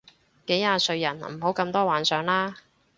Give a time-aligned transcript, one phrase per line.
[0.47, 2.55] 幾廿歲人唔好咁多幻想啦